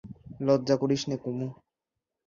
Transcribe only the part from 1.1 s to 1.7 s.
কুমু।